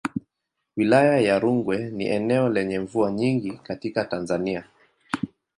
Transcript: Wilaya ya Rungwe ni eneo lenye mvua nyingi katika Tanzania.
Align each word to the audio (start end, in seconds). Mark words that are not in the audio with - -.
Wilaya 0.77 1.17
ya 1.19 1.39
Rungwe 1.39 1.77
ni 1.89 2.05
eneo 2.07 2.49
lenye 2.49 2.79
mvua 2.79 3.11
nyingi 3.11 3.51
katika 3.51 4.05
Tanzania. 4.05 4.63